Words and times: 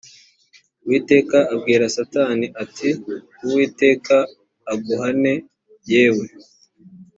uwiteka 0.83 1.37
abwira 1.53 1.83
satani 1.95 2.47
ati 2.63 2.89
uwiteka 3.43 4.15
aguhane 4.71 5.33
yewe 5.89 6.25